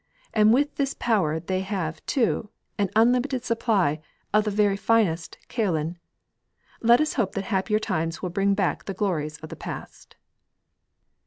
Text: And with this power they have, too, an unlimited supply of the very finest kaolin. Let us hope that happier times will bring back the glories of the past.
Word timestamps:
And 0.33 0.51
with 0.51 0.77
this 0.77 0.95
power 0.95 1.39
they 1.39 1.59
have, 1.61 2.03
too, 2.07 2.49
an 2.79 2.89
unlimited 2.95 3.45
supply 3.45 3.99
of 4.33 4.45
the 4.45 4.49
very 4.49 4.75
finest 4.75 5.37
kaolin. 5.47 5.95
Let 6.81 6.99
us 6.99 7.13
hope 7.13 7.33
that 7.35 7.43
happier 7.43 7.77
times 7.77 8.19
will 8.19 8.31
bring 8.31 8.55
back 8.55 8.85
the 8.85 8.95
glories 8.95 9.37
of 9.41 9.49
the 9.49 9.55
past. 9.55 10.15